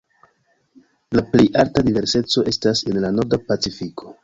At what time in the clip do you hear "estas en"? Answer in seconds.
2.55-3.01